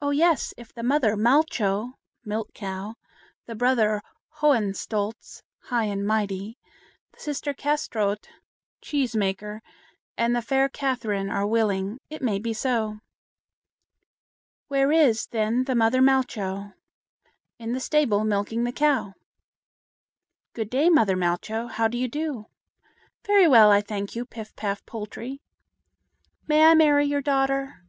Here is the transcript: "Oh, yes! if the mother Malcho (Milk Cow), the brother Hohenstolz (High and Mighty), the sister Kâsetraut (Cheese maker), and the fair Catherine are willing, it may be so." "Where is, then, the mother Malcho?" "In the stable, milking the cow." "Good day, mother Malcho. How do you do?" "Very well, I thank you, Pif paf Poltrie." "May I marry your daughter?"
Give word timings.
"Oh, 0.00 0.08
yes! 0.12 0.54
if 0.56 0.72
the 0.72 0.82
mother 0.82 1.14
Malcho 1.14 1.92
(Milk 2.24 2.54
Cow), 2.54 2.94
the 3.44 3.54
brother 3.54 4.00
Hohenstolz 4.40 5.42
(High 5.64 5.84
and 5.84 6.06
Mighty), 6.06 6.56
the 7.12 7.20
sister 7.20 7.52
Kâsetraut 7.52 8.24
(Cheese 8.80 9.14
maker), 9.14 9.60
and 10.16 10.34
the 10.34 10.40
fair 10.40 10.70
Catherine 10.70 11.28
are 11.28 11.46
willing, 11.46 12.00
it 12.08 12.22
may 12.22 12.38
be 12.38 12.54
so." 12.54 13.00
"Where 14.68 14.90
is, 14.90 15.26
then, 15.26 15.64
the 15.64 15.74
mother 15.74 16.00
Malcho?" 16.00 16.72
"In 17.58 17.74
the 17.74 17.78
stable, 17.80 18.24
milking 18.24 18.64
the 18.64 18.72
cow." 18.72 19.12
"Good 20.54 20.70
day, 20.70 20.88
mother 20.88 21.14
Malcho. 21.14 21.68
How 21.70 21.88
do 21.88 21.98
you 21.98 22.08
do?" 22.08 22.46
"Very 23.26 23.46
well, 23.46 23.70
I 23.70 23.82
thank 23.82 24.16
you, 24.16 24.24
Pif 24.24 24.56
paf 24.56 24.82
Poltrie." 24.86 25.42
"May 26.48 26.64
I 26.64 26.72
marry 26.72 27.04
your 27.04 27.20
daughter?" 27.20 27.84